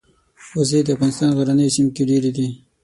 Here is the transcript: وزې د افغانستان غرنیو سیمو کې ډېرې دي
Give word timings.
وزې 0.57 0.79
د 0.83 0.87
افغانستان 0.95 1.29
غرنیو 1.37 1.73
سیمو 1.75 1.93
کې 1.95 2.03
ډېرې 2.09 2.31
دي 2.37 2.47